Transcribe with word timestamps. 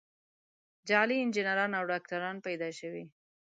جعلي 0.89 1.17
انجینران 1.23 1.71
او 1.79 1.83
ډاکتران 1.91 2.35
پیدا 2.47 2.69
شوي. 2.79 3.03